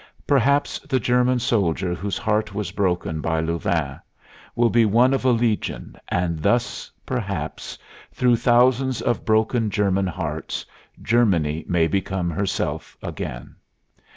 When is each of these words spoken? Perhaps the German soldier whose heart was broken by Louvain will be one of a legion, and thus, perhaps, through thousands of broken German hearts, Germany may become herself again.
Perhaps 0.25 0.79
the 0.79 0.99
German 0.99 1.37
soldier 1.37 1.93
whose 1.93 2.17
heart 2.17 2.55
was 2.55 2.71
broken 2.71 3.21
by 3.21 3.39
Louvain 3.39 4.01
will 4.55 4.71
be 4.71 4.83
one 4.83 5.13
of 5.13 5.25
a 5.25 5.29
legion, 5.29 5.95
and 6.07 6.41
thus, 6.41 6.89
perhaps, 7.05 7.77
through 8.11 8.37
thousands 8.37 9.03
of 9.03 9.23
broken 9.25 9.69
German 9.69 10.07
hearts, 10.07 10.65
Germany 11.03 11.65
may 11.67 11.85
become 11.87 12.31
herself 12.31 12.97
again. 13.03 13.57